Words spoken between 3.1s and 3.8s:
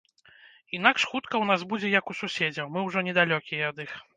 не далёкія